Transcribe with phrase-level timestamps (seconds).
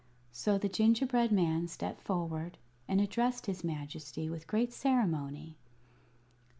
[0.31, 2.57] So the gingerbread man stepped forward
[2.87, 5.59] and addressed his Majesty with great ceremony.